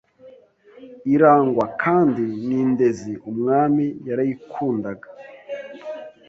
[1.13, 5.07] irangwa kandi n’indezi umwami yarayikundaga